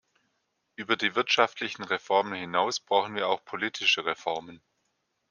Über 0.77 0.97
die 0.97 1.13
wirtschaftlichen 1.13 1.83
Reformen 1.83 2.33
hinaus 2.33 2.79
brauchen 2.79 3.13
wir 3.13 3.27
auch 3.27 3.45
politische 3.45 4.03
Reformen. 4.03 4.59